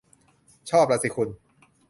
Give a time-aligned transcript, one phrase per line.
[0.69, 1.29] ชอบล่ะสิคุณ